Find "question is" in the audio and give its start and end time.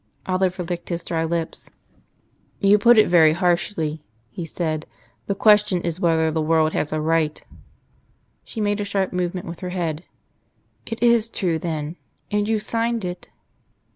5.35-5.99